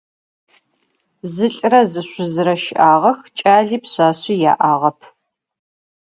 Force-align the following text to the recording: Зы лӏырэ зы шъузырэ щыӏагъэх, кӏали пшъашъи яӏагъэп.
Зы 1.33 1.47
лӏырэ 1.53 1.81
зы 1.91 2.01
шъузырэ 2.09 2.55
щыӏагъэх, 2.63 3.19
кӏали 3.37 3.77
пшъашъи 3.83 4.35
яӏагъэп. 4.51 4.99